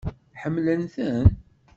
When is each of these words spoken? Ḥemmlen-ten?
Ḥemmlen-ten? 0.41 1.25